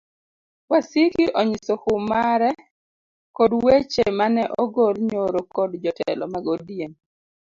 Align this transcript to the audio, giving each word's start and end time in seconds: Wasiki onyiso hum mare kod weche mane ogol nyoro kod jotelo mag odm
Wasiki 0.71 1.25
onyiso 1.39 1.73
hum 1.81 2.01
mare 2.11 2.49
kod 3.37 3.51
weche 3.65 4.03
mane 4.19 4.43
ogol 4.63 4.95
nyoro 5.09 5.41
kod 5.55 5.71
jotelo 5.83 6.25
mag 6.33 6.45
odm 6.53 6.91